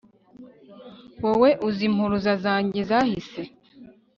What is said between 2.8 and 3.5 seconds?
zahise